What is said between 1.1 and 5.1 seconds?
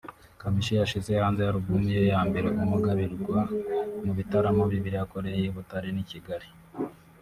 hanze album ye ya mbere ‘Umugabirwa’ mu bitaramo bibiri